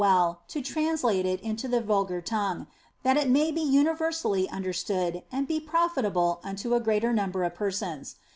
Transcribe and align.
well 0.03 0.41
to 0.47 0.63
translate 0.63 1.27
it 1.27 1.39
into 1.41 1.67
the 1.67 1.79
vulgar 1.79 2.21
tongue, 2.21 2.65
that 3.03 3.17
it 3.17 3.29
may 3.29 3.51
be 3.51 3.61
universally 3.61 4.49
understood 4.49 5.21
and 5.31 5.47
be 5.47 5.59
profitable 5.59 6.39
unto 6.43 6.73
a 6.73 6.79
greater 6.79 7.13
number 7.13 7.43
of 7.43 7.53
persons. 7.53 8.15